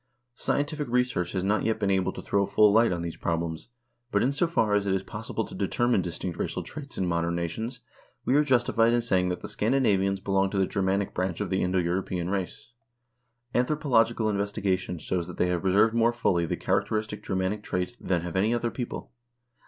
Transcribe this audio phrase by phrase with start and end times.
[0.35, 3.41] Scien tific research has not yet been able to throw full light on these prob
[3.41, 3.67] lems,
[4.09, 7.35] but in so far as it is possible to determine distinct racial traits in modern
[7.35, 7.81] nations,
[8.25, 11.61] we are justified in saying that the Scandinavians belong to the Germanic branch of the
[11.61, 12.71] Indo European race.
[13.53, 18.21] Anthro pological investigation shows that they have preserved more fully the characteristic Germanic traits than
[18.21, 19.11] have any other people.